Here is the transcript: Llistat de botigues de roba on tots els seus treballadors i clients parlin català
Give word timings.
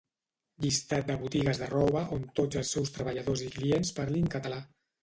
Llistat 0.63 1.05
de 1.11 1.17
botigues 1.25 1.61
de 1.65 1.69
roba 1.75 2.03
on 2.17 2.27
tots 2.41 2.63
els 2.63 2.75
seus 2.79 2.95
treballadors 2.99 3.47
i 3.51 3.55
clients 3.61 3.97
parlin 4.01 4.37
català 4.41 4.65